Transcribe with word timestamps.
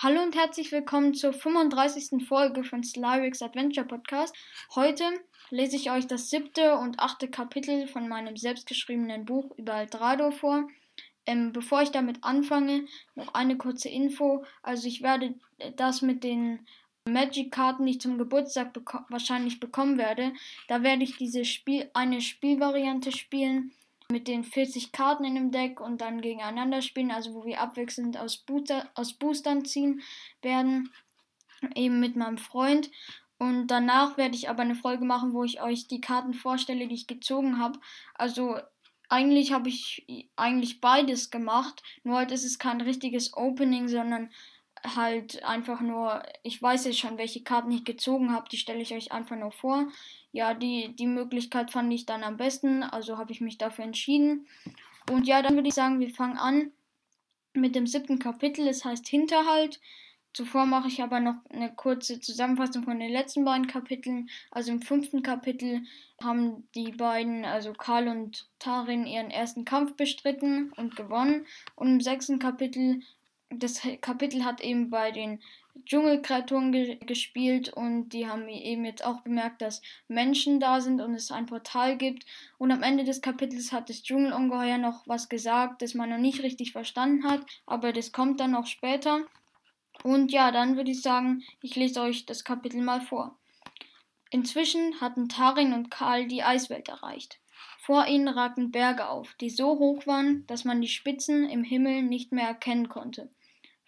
Hallo 0.00 0.22
und 0.22 0.36
herzlich 0.36 0.70
willkommen 0.70 1.12
zur 1.12 1.32
35. 1.32 2.24
Folge 2.24 2.62
von 2.62 2.84
Slyrix 2.84 3.42
Adventure 3.42 3.84
Podcast. 3.84 4.32
Heute 4.76 5.02
lese 5.50 5.74
ich 5.74 5.90
euch 5.90 6.06
das 6.06 6.30
siebte 6.30 6.76
und 6.76 7.00
achte 7.00 7.26
Kapitel 7.26 7.88
von 7.88 8.06
meinem 8.06 8.36
selbstgeschriebenen 8.36 9.24
Buch 9.24 9.50
über 9.56 9.74
Aldrado 9.74 10.30
vor. 10.30 10.68
Ähm, 11.26 11.52
bevor 11.52 11.82
ich 11.82 11.90
damit 11.90 12.22
anfange, 12.22 12.86
noch 13.16 13.34
eine 13.34 13.56
kurze 13.56 13.88
Info. 13.88 14.44
Also 14.62 14.86
ich 14.86 15.02
werde 15.02 15.34
das 15.74 16.00
mit 16.00 16.22
den 16.22 16.60
Magic-Karten, 17.04 17.84
die 17.84 17.94
ich 17.94 18.00
zum 18.00 18.18
Geburtstag 18.18 18.72
beko 18.74 19.00
wahrscheinlich 19.08 19.58
bekommen 19.58 19.98
werde, 19.98 20.32
da 20.68 20.84
werde 20.84 21.02
ich 21.02 21.16
diese 21.16 21.44
Spiel 21.44 21.90
eine 21.92 22.20
Spielvariante 22.20 23.10
spielen 23.10 23.72
mit 24.10 24.26
den 24.26 24.42
40 24.42 24.92
Karten 24.92 25.24
in 25.24 25.34
dem 25.34 25.50
Deck 25.50 25.80
und 25.80 26.00
dann 26.00 26.22
gegeneinander 26.22 26.80
spielen, 26.80 27.10
also 27.10 27.34
wo 27.34 27.44
wir 27.44 27.60
abwechselnd 27.60 28.16
aus, 28.16 28.38
Booster, 28.38 28.88
aus 28.94 29.12
Boostern 29.12 29.66
ziehen 29.66 30.00
werden, 30.40 30.90
eben 31.74 32.00
mit 32.00 32.16
meinem 32.16 32.38
Freund. 32.38 32.90
Und 33.38 33.66
danach 33.66 34.16
werde 34.16 34.34
ich 34.34 34.48
aber 34.48 34.62
eine 34.62 34.74
Folge 34.74 35.04
machen, 35.04 35.34
wo 35.34 35.44
ich 35.44 35.60
euch 35.60 35.88
die 35.88 36.00
Karten 36.00 36.32
vorstelle, 36.32 36.88
die 36.88 36.94
ich 36.94 37.06
gezogen 37.06 37.58
habe. 37.58 37.78
Also 38.14 38.56
eigentlich 39.10 39.52
habe 39.52 39.68
ich 39.68 40.06
eigentlich 40.36 40.80
beides 40.80 41.30
gemacht, 41.30 41.82
nur 42.02 42.16
halt 42.16 42.32
ist 42.32 42.44
es 42.44 42.58
kein 42.58 42.80
richtiges 42.80 43.34
Opening, 43.34 43.88
sondern 43.88 44.30
halt 44.84 45.44
einfach 45.44 45.80
nur, 45.80 46.22
ich 46.42 46.60
weiß 46.60 46.84
jetzt 46.84 46.98
schon, 46.98 47.18
welche 47.18 47.42
Karten 47.42 47.70
ich 47.70 47.84
gezogen 47.84 48.32
habe, 48.32 48.48
die 48.48 48.56
stelle 48.56 48.80
ich 48.80 48.94
euch 48.94 49.12
einfach 49.12 49.36
nur 49.36 49.52
vor. 49.52 49.88
Ja, 50.32 50.54
die, 50.54 50.94
die 50.94 51.06
Möglichkeit 51.06 51.70
fand 51.70 51.92
ich 51.92 52.06
dann 52.06 52.22
am 52.22 52.36
besten, 52.36 52.82
also 52.82 53.18
habe 53.18 53.32
ich 53.32 53.40
mich 53.40 53.58
dafür 53.58 53.84
entschieden. 53.84 54.46
Und 55.10 55.26
ja, 55.26 55.42
dann 55.42 55.54
würde 55.54 55.68
ich 55.68 55.74
sagen, 55.74 56.00
wir 56.00 56.10
fangen 56.10 56.36
an 56.36 56.72
mit 57.54 57.74
dem 57.74 57.86
siebten 57.86 58.18
Kapitel, 58.18 58.66
es 58.68 58.84
heißt 58.84 59.08
Hinterhalt. 59.08 59.80
Zuvor 60.34 60.66
mache 60.66 60.88
ich 60.88 61.02
aber 61.02 61.20
noch 61.20 61.36
eine 61.50 61.74
kurze 61.74 62.20
Zusammenfassung 62.20 62.84
von 62.84 63.00
den 63.00 63.10
letzten 63.10 63.44
beiden 63.44 63.66
Kapiteln. 63.66 64.28
Also 64.50 64.70
im 64.70 64.82
fünften 64.82 65.22
Kapitel 65.22 65.82
haben 66.22 66.68
die 66.74 66.92
beiden, 66.92 67.44
also 67.44 67.72
Karl 67.72 68.08
und 68.08 68.46
Tarin, 68.58 69.06
ihren 69.06 69.30
ersten 69.30 69.64
Kampf 69.64 69.94
bestritten 69.94 70.72
und 70.76 70.96
gewonnen. 70.96 71.46
Und 71.74 71.88
im 71.88 72.00
sechsten 72.00 72.38
Kapitel 72.38 73.00
das 73.50 73.80
Kapitel 74.00 74.44
hat 74.44 74.60
eben 74.60 74.90
bei 74.90 75.10
den 75.10 75.40
Dschungelkreaturen 75.84 76.72
ge 76.72 76.96
gespielt 76.96 77.70
und 77.70 78.10
die 78.10 78.28
haben 78.28 78.48
eben 78.48 78.84
jetzt 78.84 79.04
auch 79.04 79.20
bemerkt, 79.20 79.62
dass 79.62 79.80
Menschen 80.06 80.60
da 80.60 80.80
sind 80.80 81.00
und 81.00 81.14
es 81.14 81.30
ein 81.30 81.46
Portal 81.46 81.96
gibt. 81.96 82.26
Und 82.58 82.70
am 82.72 82.82
Ende 82.82 83.04
des 83.04 83.22
Kapitels 83.22 83.72
hat 83.72 83.88
das 83.88 84.02
Dschungelungeheuer 84.02 84.78
noch 84.78 85.06
was 85.06 85.28
gesagt, 85.28 85.82
das 85.82 85.94
man 85.94 86.10
noch 86.10 86.18
nicht 86.18 86.42
richtig 86.42 86.72
verstanden 86.72 87.24
hat, 87.24 87.44
aber 87.66 87.92
das 87.92 88.12
kommt 88.12 88.40
dann 88.40 88.50
noch 88.50 88.66
später. 88.66 89.24
Und 90.02 90.30
ja, 90.30 90.52
dann 90.52 90.76
würde 90.76 90.90
ich 90.90 91.02
sagen, 91.02 91.42
ich 91.62 91.74
lese 91.74 92.02
euch 92.02 92.26
das 92.26 92.44
Kapitel 92.44 92.82
mal 92.82 93.00
vor. 93.00 93.36
Inzwischen 94.30 95.00
hatten 95.00 95.28
Tarin 95.28 95.72
und 95.72 95.90
Karl 95.90 96.26
die 96.26 96.42
Eiswelt 96.42 96.88
erreicht. 96.88 97.40
Vor 97.78 98.06
ihnen 98.06 98.28
ragten 98.28 98.70
Berge 98.70 99.08
auf, 99.08 99.34
die 99.40 99.48
so 99.48 99.78
hoch 99.78 100.06
waren, 100.06 100.46
dass 100.46 100.64
man 100.64 100.82
die 100.82 100.88
Spitzen 100.88 101.48
im 101.48 101.64
Himmel 101.64 102.02
nicht 102.02 102.32
mehr 102.32 102.46
erkennen 102.46 102.90
konnte. 102.90 103.30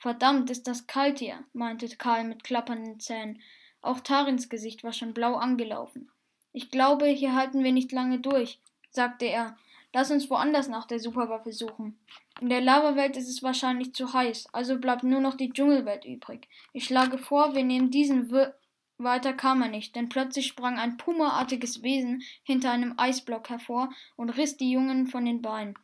Verdammt, 0.01 0.49
ist 0.49 0.67
das 0.67 0.87
kalt 0.87 1.19
hier, 1.19 1.45
meinte 1.53 1.87
Karl 1.99 2.25
mit 2.25 2.43
klappernden 2.43 2.99
Zähnen. 3.01 3.43
Auch 3.83 4.01
Tarins 4.01 4.49
Gesicht 4.49 4.83
war 4.83 4.95
schon 4.95 5.13
blau 5.13 5.35
angelaufen. 5.35 6.11
Ich 6.55 6.71
glaube, 6.71 7.05
hier 7.07 7.35
halten 7.35 7.63
wir 7.63 7.73
nicht 7.73 7.93
lange 7.93 8.19
durch, 8.19 8.61
sagte 8.89 9.27
er. 9.27 9.59
Lass 9.93 10.11
uns 10.11 10.31
woanders 10.31 10.69
nach 10.69 10.87
der 10.87 11.01
Superwaffe 11.01 11.53
suchen. 11.53 11.99
In 12.41 12.49
der 12.49 12.63
Lavawelt 12.63 13.19
ist 13.19 13.29
es 13.29 13.43
wahrscheinlich 13.43 13.93
zu 13.93 14.15
heiß, 14.15 14.49
also 14.53 14.79
bleibt 14.79 15.03
nur 15.03 15.21
noch 15.21 15.35
die 15.35 15.51
Dschungelwelt 15.51 16.07
übrig. 16.07 16.49
Ich 16.73 16.85
schlage 16.85 17.19
vor, 17.19 17.55
wir 17.55 17.65
nehmen 17.65 17.91
diesen 17.91 18.31
Wir 18.31 18.59
weiter 18.97 19.35
kam 19.35 19.61
er 19.61 19.69
nicht, 19.69 19.97
denn 19.97 20.09
plötzlich 20.09 20.47
sprang 20.47 20.79
ein 20.79 20.97
pumaartiges 20.97 21.83
Wesen 21.83 22.23
hinter 22.43 22.71
einem 22.71 22.95
Eisblock 22.97 23.51
hervor 23.51 23.91
und 24.17 24.31
riss 24.31 24.57
die 24.57 24.71
Jungen 24.71 25.09
von 25.09 25.27
den 25.27 25.43
Beinen. 25.43 25.75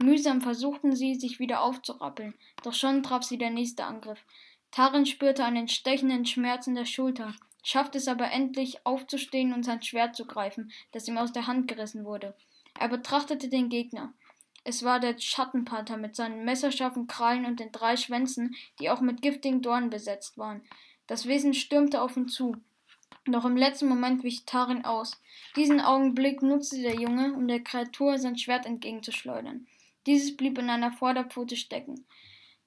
Mühsam 0.00 0.40
versuchten 0.40 0.94
sie, 0.94 1.16
sich 1.16 1.40
wieder 1.40 1.60
aufzurappeln, 1.60 2.34
doch 2.62 2.72
schon 2.72 3.02
traf 3.02 3.24
sie 3.24 3.36
der 3.36 3.50
nächste 3.50 3.84
Angriff. 3.84 4.24
Tarin 4.70 5.06
spürte 5.06 5.44
einen 5.44 5.66
stechenden 5.66 6.24
Schmerz 6.24 6.66
in 6.66 6.76
der 6.76 6.84
Schulter, 6.84 7.34
schaffte 7.64 7.98
es 7.98 8.06
aber 8.06 8.30
endlich 8.30 8.86
aufzustehen 8.86 9.52
und 9.52 9.64
sein 9.64 9.82
Schwert 9.82 10.14
zu 10.14 10.24
greifen, 10.24 10.70
das 10.92 11.08
ihm 11.08 11.18
aus 11.18 11.32
der 11.32 11.46
Hand 11.46 11.66
gerissen 11.66 12.04
wurde. 12.04 12.36
Er 12.78 12.88
betrachtete 12.88 13.48
den 13.48 13.70
Gegner. 13.70 14.12
Es 14.62 14.84
war 14.84 15.00
der 15.00 15.18
Schattenpanther 15.18 15.96
mit 15.96 16.14
seinen 16.14 16.44
messerscharfen 16.44 17.06
Krallen 17.06 17.44
und 17.44 17.58
den 17.58 17.72
drei 17.72 17.96
Schwänzen, 17.96 18.54
die 18.78 18.90
auch 18.90 19.00
mit 19.00 19.22
giftigen 19.22 19.62
Dornen 19.62 19.90
besetzt 19.90 20.38
waren. 20.38 20.62
Das 21.06 21.26
Wesen 21.26 21.54
stürmte 21.54 22.02
auf 22.02 22.16
ihn 22.16 22.28
zu. 22.28 22.56
Doch 23.24 23.44
im 23.44 23.56
letzten 23.56 23.88
Moment 23.88 24.22
wich 24.22 24.44
Tarin 24.44 24.84
aus. 24.84 25.20
Diesen 25.56 25.80
Augenblick 25.80 26.42
nutzte 26.42 26.80
der 26.80 26.94
Junge, 26.94 27.32
um 27.32 27.48
der 27.48 27.60
Kreatur 27.60 28.18
sein 28.18 28.38
Schwert 28.38 28.66
entgegenzuschleudern. 28.66 29.66
Dieses 30.08 30.38
blieb 30.38 30.56
in 30.58 30.70
einer 30.70 30.90
Vorderpfote 30.90 31.54
stecken. 31.54 32.06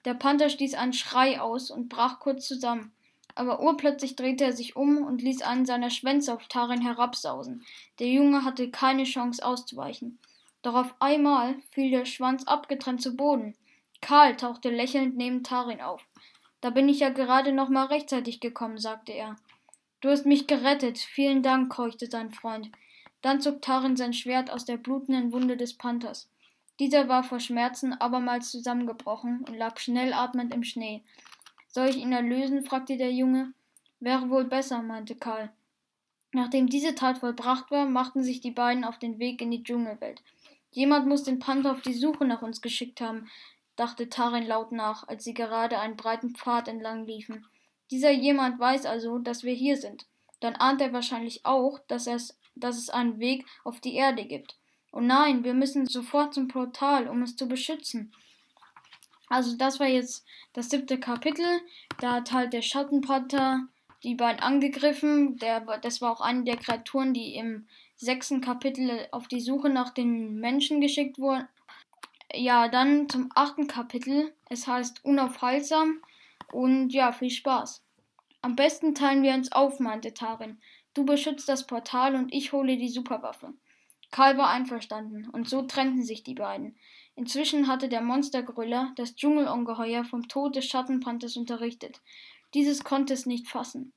Der 0.06 0.13
Panther 0.13 0.47
stieß 0.47 0.75
einen 0.75 0.94
Schrei 0.94 1.41
aus 1.41 1.72
und 1.72 1.90
brach 1.90 2.19
kurz 2.19 2.47
zusammen. 2.47 2.94
Aber 3.34 3.63
urplötzlich 3.63 4.16
drehte 4.16 4.44
er 4.44 4.53
sich 4.53 4.75
um 4.75 5.00
und 5.00 5.24
ließ 5.24 5.41
einen 5.41 5.66
seiner 5.66 5.90
Schwänze 5.90 6.35
auf 6.35 6.47
Tarin 6.47 6.81
herabsausen. 6.81 7.66
Der 7.97 8.09
Junge 8.09 8.46
hatte 8.46 8.69
keine 8.69 9.06
Chance 9.06 9.44
auszuweichen. 9.44 10.19
Doch 10.62 10.75
auf 10.75 10.94
einmal 11.00 11.56
fiel 11.72 11.90
der 11.90 12.06
Schwanz 12.06 12.44
abgetrennt 12.44 13.02
zu 13.02 13.16
Boden. 13.16 13.56
Karl 14.02 14.38
tauchte 14.38 14.69
lächelnd 14.69 15.18
neben 15.18 15.41
Tarin 15.41 15.81
auf. 15.81 16.06
Da 16.62 16.69
bin 16.69 16.88
ich 16.90 17.00
ja 17.00 17.09
gerade 17.09 17.53
noch 17.53 17.69
mal 17.69 17.85
rechtzeitig 17.85 18.40
gekommen, 18.40 18.78
sagte 18.78 19.13
er. 19.13 19.35
Du 20.02 20.09
hast 20.09 20.28
mich 20.28 20.46
gerettet. 20.46 21.00
Vielen 21.00 21.41
Dank, 21.41 21.72
keuchte 21.72 22.06
sein 22.06 22.29
Freund. 22.29 22.69
Dann 23.23 23.41
zog 23.41 23.63
Tarin 23.63 23.97
sein 23.97 24.13
Schwert 24.13 24.52
aus 24.52 24.66
der 24.66 24.78
blutenden 24.78 25.34
Wunde 25.34 25.58
des 25.58 25.75
Panthers. 25.75 26.31
Dieser 26.81 27.08
war 27.08 27.22
vor 27.22 27.40
Schmerzen 27.40 27.94
abermals 27.94 28.50
zusammengebrochen 28.50 29.46
und 29.47 29.56
lag 29.56 29.78
schnell 29.78 30.14
atmend 30.14 30.52
im 30.52 30.64
Schnee. 30.64 31.03
Soll 31.68 31.90
ich 31.90 31.97
ihn 31.97 32.12
erlösen? 32.12 32.64
fragte 32.64 32.97
der 32.97 33.12
Junge. 33.12 33.53
Wäre 34.00 34.31
wohl 34.31 34.46
besser, 34.46 34.81
meinte 34.81 35.14
Karl. 35.14 35.52
Nachdem 36.31 36.66
diese 36.66 36.96
Tat 36.96 37.20
vollbracht 37.20 37.70
war, 37.70 37.86
machten 37.86 38.24
sich 38.24 38.41
die 38.41 38.50
beiden 38.50 38.84
auf 38.84 38.97
den 38.97 39.20
Weg 39.20 39.44
in 39.44 39.52
die 39.52 39.62
Dschungelwelt. 39.62 40.24
Jemand 40.72 41.06
muss 41.06 41.22
den 41.22 41.38
Panther 41.38 41.74
auf 41.74 41.84
die 41.84 41.94
Suche 41.94 42.25
nach 42.25 42.41
uns 42.41 42.62
geschickt 42.62 43.00
haben, 43.00 43.30
dachte 43.75 44.09
Tarin 44.09 44.47
laut 44.47 44.72
nach, 44.72 45.08
als 45.08 45.24
sie 45.24 45.36
gerade 45.36 45.78
einen 45.78 45.97
breiten 45.97 46.34
Pfad 46.34 46.68
entlang 46.68 47.06
liefen. 47.06 47.46
Dieser 47.91 48.09
jemand 48.09 48.59
weiß 48.59 48.88
also, 48.88 49.20
dass 49.20 49.44
wir 49.44 49.53
hier 49.53 49.78
sind. 49.78 50.08
Dann 50.40 50.56
ahnt 50.56 50.81
er 50.81 50.94
wahrscheinlich 50.94 51.46
auch, 51.46 51.78
dass, 51.88 52.06
dass 52.56 52.78
es 52.80 52.90
einen 52.90 53.20
Weg 53.20 53.46
auf 53.64 53.80
die 53.81 53.94
Erde 53.94 54.25
gibt. 54.25 54.58
Oh 54.91 55.00
nein, 55.00 55.44
wir 55.44 55.53
müssen 55.53 55.88
sofort 55.88 56.34
zum 56.34 56.47
Portal, 56.47 57.07
um 57.07 57.22
es 57.22 57.35
zu 57.35 57.47
beschützen. 57.47 58.13
Also 59.29 59.56
das 59.56 59.79
war 59.79 59.88
jetzt 59.88 60.25
das 60.52 60.69
siebte 60.69 61.00
Kapitel. 61.00 61.46
Da 62.00 62.16
hat 62.16 62.34
halt 62.34 62.52
der 62.52 62.62
Schattenpanther 62.62 63.68
die 64.03 64.16
beiden 64.16 64.41
angegriffen. 64.41 65.38
Der, 65.38 65.62
das 65.79 66.02
war 66.02 66.12
auch 66.12 66.19
eine 66.19 66.44
der 66.44 66.57
Kreaturen, 66.57 67.13
die 67.13 67.35
im 67.35 67.68
sechsten 67.96 68.41
Kapitel 68.41 69.07
auf 69.12 69.29
die 69.29 69.40
Suche 69.40 69.69
nach 69.69 69.91
den 69.91 70.35
Menschen 70.40 70.81
geschickt 70.81 71.18
wurden. 71.19 71.47
Ja, 72.34 72.68
dann 72.68 73.08
zum 73.08 73.29
achten 73.34 73.68
Kapitel. 73.68 74.34
Es 74.50 74.68
heißt 74.68 75.06
Unaufhaltsam. 75.06 76.02
Und 76.52 76.90
ja, 76.90 77.13
viel 77.13 77.29
Spaß. 77.29 77.81
Am 78.41 78.58
besten 78.58 78.96
teilen 78.96 79.23
wir 79.23 79.34
uns 79.34 79.53
auf, 79.53 79.79
meinte 79.79 80.13
Tarin. 80.13 80.59
Du 80.94 81.06
beschützt 81.06 81.47
das 81.47 81.66
Portal 81.66 82.16
und 82.16 82.34
ich 82.34 82.52
hole 82.52 82.75
die 82.75 82.90
Superwaffe. 82.90 83.53
Karl 84.12 84.38
war 84.38 84.50
einverstanden, 84.50 85.30
und 85.30 85.50
so 85.50 85.62
trennten 85.64 86.04
sich 86.04 86.24
die 86.24 86.36
beiden. 86.36 86.76
Inzwischen 87.16 87.68
hatte 87.68 87.90
der 87.90 88.02
Monstergrüller 88.02 88.92
das 88.96 89.16
Dschungelungeheuer 89.16 90.04
vom 90.04 90.28
Tod 90.28 90.56
des 90.56 90.66
Schattenpanthers 90.66 91.38
unterrichtet. 91.38 92.02
Dieses 92.54 92.84
konnte 92.84 93.14
es 93.14 93.26
nicht 93.26 93.47
fassen. 93.47 93.94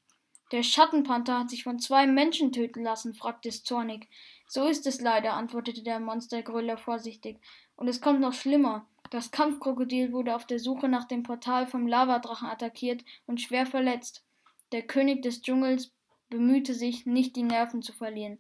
Der 0.53 0.63
Schattenpanther 0.63 1.41
hat 1.41 1.51
sich 1.51 1.65
von 1.65 1.79
zwei 1.79 2.07
Menschen 2.07 2.53
töten 2.53 2.85
lassen, 2.85 3.15
fragte 3.15 3.49
es 3.49 3.65
zornig. 3.65 4.09
So 4.47 4.67
ist 4.67 4.87
es 4.87 5.01
leider, 5.01 5.33
antwortete 5.33 5.83
der 5.83 5.99
Monstergrüller 5.99 6.77
vorsichtig. 6.77 7.41
Und 7.77 7.89
es 7.89 8.01
kommt 8.01 8.21
noch 8.21 8.35
schlimmer. 8.35 8.87
Das 9.11 9.31
Kampfkrokodil 9.31 10.13
wurde 10.13 10.37
auf 10.37 10.47
der 10.47 10.61
Suche 10.61 10.89
nach 10.89 11.07
dem 11.07 11.23
Portal 11.23 11.67
vom 11.67 11.87
Lavadrachen 11.87 12.49
attackiert 12.49 13.05
und 13.27 13.41
schwer 13.41 13.67
verletzt. 13.67 14.25
Der 14.71 14.83
König 14.83 15.23
des 15.23 15.43
Dschungels 15.43 15.93
bemühte 16.31 16.75
sich, 16.75 17.07
nicht 17.07 17.37
die 17.37 17.43
Nerven 17.43 17.83
zu 17.83 17.93
verlieren. 17.93 18.39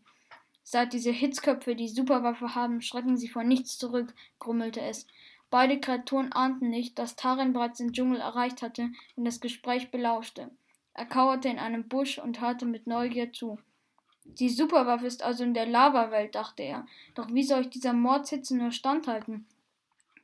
Seit 0.66 0.94
diese 0.94 1.12
Hitzköpfe 1.12 1.76
die 1.76 1.88
Superwaffe 1.88 2.54
haben, 2.54 2.80
schrecken 2.80 3.18
sie 3.18 3.28
vor 3.28 3.44
nichts 3.44 3.76
zurück, 3.78 4.14
grummelte 4.38 4.80
es. 4.80 5.06
Beide 5.50 5.78
Kreaturen 5.78 6.32
ahnten 6.32 6.70
nicht, 6.70 6.98
dass 6.98 7.16
Tarin 7.16 7.52
bereits 7.52 7.78
den 7.78 7.92
Dschungel 7.92 8.18
erreicht 8.18 8.62
hatte 8.62 8.90
und 9.14 9.26
das 9.26 9.40
Gespräch 9.40 9.90
belauschte. 9.90 10.50
Er 10.94 11.04
kauerte 11.04 11.48
in 11.48 11.58
einem 11.58 11.86
Busch 11.86 12.18
und 12.18 12.40
hörte 12.40 12.64
mit 12.64 12.86
Neugier 12.86 13.32
zu. 13.32 13.58
Die 14.24 14.48
Superwaffe 14.48 15.06
ist 15.06 15.22
also 15.22 15.44
in 15.44 15.52
der 15.52 15.66
Lawawelt, 15.66 16.34
dachte 16.34 16.62
er. 16.62 16.86
Doch 17.14 17.28
wie 17.32 17.42
soll 17.42 17.62
ich 17.62 17.70
dieser 17.70 17.92
Mordshitze 17.92 18.56
nur 18.56 18.72
standhalten? 18.72 19.46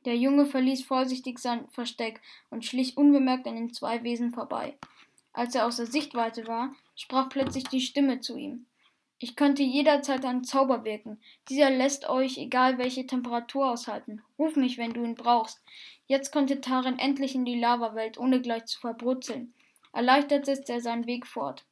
Der 0.05 0.17
Junge 0.17 0.47
verließ 0.47 0.83
vorsichtig 0.83 1.37
sein 1.37 1.67
Versteck 1.69 2.19
und 2.49 2.65
schlich 2.65 2.97
unbemerkt 2.97 3.47
an 3.47 3.55
den 3.55 3.73
zwei 3.73 4.03
Wesen 4.03 4.33
vorbei. 4.33 4.75
Als 5.33 5.53
er 5.53 5.67
außer 5.67 5.85
Sichtweite 5.85 6.47
war, 6.47 6.73
sprach 6.95 7.29
plötzlich 7.29 7.65
die 7.65 7.81
Stimme 7.81 8.19
zu 8.19 8.35
ihm. 8.35 8.65
Ich 9.23 9.35
könnte 9.35 9.61
jederzeit 9.61 10.25
einen 10.25 10.43
Zauber 10.43 10.83
wirken. 10.83 11.21
Dieser 11.47 11.69
lässt 11.69 12.09
euch, 12.09 12.39
egal 12.39 12.79
welche 12.79 13.05
Temperatur, 13.05 13.69
aushalten. 13.69 14.23
Ruf 14.39 14.55
mich, 14.55 14.79
wenn 14.79 14.93
du 14.93 15.03
ihn 15.03 15.13
brauchst. 15.13 15.61
Jetzt 16.07 16.31
konnte 16.31 16.59
Tarin 16.59 16.97
endlich 16.97 17.35
in 17.35 17.45
die 17.45 17.59
Lavawelt, 17.59 18.17
ohne 18.17 18.41
gleich 18.41 18.65
zu 18.65 18.79
verbrutzeln. 18.79 19.53
Erleichtert 19.93 20.47
setzte 20.47 20.73
er 20.73 20.81
seinen 20.81 21.05
Weg 21.05 21.27
fort. 21.27 21.65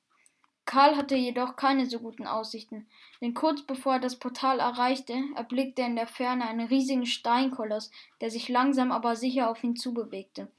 Karl 0.66 0.96
hatte 0.96 1.16
jedoch 1.16 1.56
keine 1.56 1.88
so 1.88 1.98
guten 1.98 2.28
Aussichten, 2.28 2.86
denn 3.19 3.34
kurz 3.34 3.63
bevor 3.63 3.94
er 3.94 4.00
das 4.00 4.18
Portal 4.18 4.60
erreichte, 4.60 5.16
erblickte 5.36 5.81
er 5.81 5.88
in 5.88 5.96
der 5.96 6.06
Ferne 6.06 6.48
einen 6.48 6.68
riesigen 6.68 7.07
Steinkoloss, 7.07 7.90
der 8.22 8.30
sich 8.30 8.48
langsam 8.48 8.92
aber 8.92 9.16
sicher 9.16 9.50
auf 9.50 9.63
ihn 9.63 9.75
zubewegte. 9.75 10.51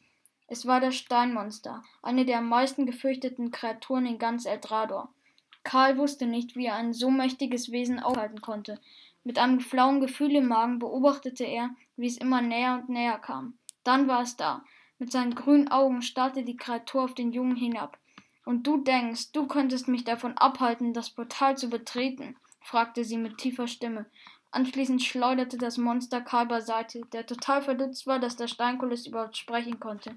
Es 0.48 0.66
war 0.66 0.80
das 0.80 0.96
Steinmonster, 0.96 1.84
eine 2.02 2.24
der 2.24 2.38
am 2.38 2.48
meisten 2.48 2.84
gefürchteten 2.84 3.52
Kreaturen 3.52 4.06
in 4.06 4.18
ganz 4.18 4.44
Eldrador. 4.44 5.14
Karl 5.62 5.98
wusste 5.98 6.26
nicht, 6.26 6.56
wie 6.56 6.66
er 6.66 6.76
ein 6.76 6.92
so 6.92 7.10
mächtiges 7.10 7.70
Wesen 7.70 8.00
aufhalten 8.00 8.40
konnte. 8.40 8.80
Mit 9.24 9.38
einem 9.38 9.60
flauen 9.60 10.00
Gefühl 10.00 10.34
im 10.36 10.48
Magen 10.48 10.78
beobachtete 10.78 11.44
er, 11.44 11.70
wie 11.96 12.06
es 12.06 12.16
immer 12.16 12.40
näher 12.40 12.74
und 12.74 12.88
näher 12.88 13.18
kam. 13.18 13.58
Dann 13.84 14.08
war 14.08 14.22
es 14.22 14.36
da. 14.36 14.64
Mit 14.98 15.12
seinen 15.12 15.34
grünen 15.34 15.68
Augen 15.68 16.02
starrte 16.02 16.42
die 16.42 16.56
Kreatur 16.56 17.04
auf 17.04 17.14
den 17.14 17.32
Jungen 17.32 17.56
hinab. 17.56 17.98
Und 18.44 18.66
du 18.66 18.78
denkst, 18.78 19.32
du 19.32 19.46
könntest 19.46 19.88
mich 19.88 20.04
davon 20.04 20.36
abhalten, 20.36 20.92
das 20.92 21.10
Portal 21.10 21.56
zu 21.56 21.68
betreten? 21.68 22.36
fragte 22.62 23.04
sie 23.04 23.16
mit 23.16 23.38
tiefer 23.38 23.66
Stimme. 23.66 24.06
Anschließend 24.50 25.02
schleuderte 25.02 25.58
das 25.58 25.78
Monster 25.78 26.20
Karl 26.20 26.46
beiseite, 26.46 27.02
der 27.12 27.26
total 27.26 27.62
verdutzt 27.62 28.06
war, 28.06 28.18
dass 28.18 28.36
der 28.36 28.48
Steinkoloss 28.48 29.06
überhaupt 29.06 29.36
sprechen 29.36 29.78
konnte. 29.78 30.16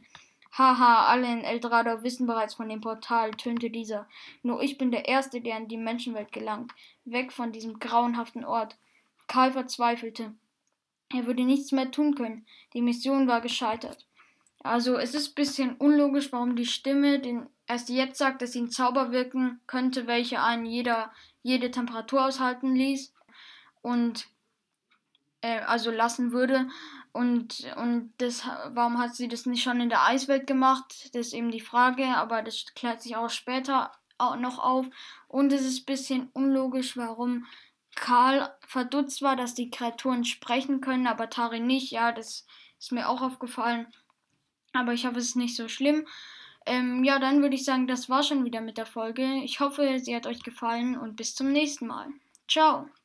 Haha, 0.56 1.08
alle 1.08 1.32
in 1.32 1.42
Eldrador 1.44 2.04
wissen 2.04 2.28
bereits 2.28 2.54
von 2.54 2.70
dem 2.70 2.80
Portal, 2.80 3.32
tönte 3.32 3.72
dieser. 3.72 4.08
Nur 4.44 4.62
ich 4.62 4.78
bin 4.78 4.92
der 4.92 5.08
Erste, 5.08 5.42
der 5.42 5.58
in 5.58 5.68
die 5.68 5.78
Menschenwelt 5.78 6.32
gelangt. 6.32 6.72
Weg 7.06 7.34
von 7.34 7.52
diesem 7.52 7.80
grauenhaften 7.80 8.46
Ort. 8.46 8.78
Karl 9.28 9.52
verzweifelte. 9.52 10.34
Er 11.12 11.26
würde 11.26 11.44
nichts 11.44 11.72
mehr 11.72 11.90
tun 11.90 12.14
können. 12.14 12.46
Die 12.74 12.82
Mission 12.82 13.28
war 13.28 13.42
gescheitert. 13.42 14.06
Also 14.62 14.98
es 14.98 15.16
ist 15.16 15.30
ein 15.30 15.36
bisschen 15.36 15.76
unlogisch, 15.76 16.32
warum 16.32 16.56
die 16.56 16.66
Stimme 16.66 17.20
den 17.20 17.48
erst 17.68 17.90
jetzt 17.90 18.18
sagt, 18.18 18.42
dass 18.42 18.54
sie 18.54 18.62
ein 18.62 18.70
Zauber 18.70 19.12
wirken 19.12 19.60
könnte, 19.68 20.08
welche 20.08 20.42
einen 20.42 20.66
jeder, 20.66 21.12
jede 21.42 21.72
Temperatur 21.72 22.26
aushalten 22.26 22.76
ließ 22.76 23.14
und 23.82 24.28
äh, 25.42 25.60
also 25.60 25.92
lassen 25.92 26.32
würde. 26.32 26.68
Und, 27.14 27.64
und 27.78 28.12
das, 28.18 28.44
warum 28.70 28.98
hat 28.98 29.16
sie 29.16 29.28
das 29.28 29.46
nicht 29.46 29.64
schon 29.64 29.80
in 29.80 29.90
der 29.90 30.04
Eiswelt 30.04 30.48
gemacht? 30.48 31.10
Das 31.14 31.28
ist 31.28 31.34
eben 31.34 31.52
die 31.52 31.62
Frage, 31.62 32.06
aber 32.06 32.42
das 32.42 32.66
klärt 32.76 33.02
sich 33.02 33.16
auch 33.16 33.30
später 33.30 33.92
noch 34.40 34.60
auf. 34.60 34.88
Und 35.28 35.54
es 35.54 35.62
ist 35.62 35.82
ein 35.82 35.86
bisschen 35.86 36.30
unlogisch, 36.34 36.98
warum 36.98 37.46
Karl 37.96 38.52
verdutzt 38.68 39.22
war, 39.22 39.36
dass 39.36 39.54
die 39.54 39.70
Kreaturen 39.70 40.26
sprechen 40.26 40.82
können, 40.82 41.06
aber 41.06 41.30
Tari 41.30 41.60
nicht. 41.60 41.92
Ja, 41.92 42.12
das 42.12 42.48
ist 42.80 42.92
mir 42.92 43.08
auch 43.08 43.22
aufgefallen. 43.22 43.88
Aber 44.74 44.94
ich 44.94 45.06
hoffe, 45.06 45.20
es 45.20 45.30
ist 45.30 45.36
nicht 45.36 45.56
so 45.56 45.68
schlimm. 45.68 46.08
Ähm, 46.66 47.04
ja, 47.04 47.20
dann 47.20 47.42
würde 47.42 47.56
ich 47.56 47.66
sagen, 47.66 47.88
das 47.88 48.10
war 48.10 48.24
schon 48.24 48.46
wieder 48.46 48.62
mit 48.62 48.78
der 48.78 48.86
Folge. 48.86 49.42
Ich 49.44 49.60
hoffe, 49.60 50.00
sie 50.00 50.16
hat 50.16 50.26
euch 50.26 50.42
gefallen 50.42 50.98
und 50.98 51.16
bis 51.16 51.36
zum 51.36 51.52
nächsten 51.52 51.88
Mal. 51.88 52.08
Ciao. 52.48 52.90